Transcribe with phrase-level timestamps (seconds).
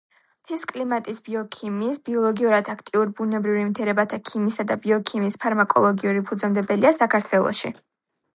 [0.43, 7.75] მთის კლიმატის ბიოქიმიის, ბიოლოგიურად აქტიურ ბუნებრივ ნივთიერებათა ქიმიისა და ბიოქიმიის ფარმაკოლოგიური ფუძემდებელია საქართველოში.